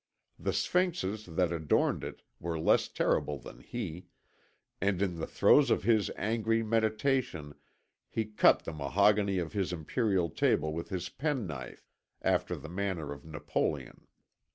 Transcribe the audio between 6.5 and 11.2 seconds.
meditation he cut the mahogany of his imperial table with his